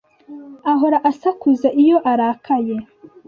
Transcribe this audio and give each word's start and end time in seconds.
ahora 0.71 0.97
asakuza 1.09 1.67
iyo 1.81 1.97
arakaye. 2.11 2.75